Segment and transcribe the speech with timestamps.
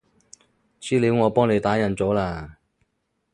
[0.81, 2.55] 資料我幫你打印咗喇